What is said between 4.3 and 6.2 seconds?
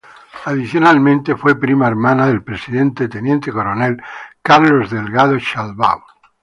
Carlos Delgado Chalbaud.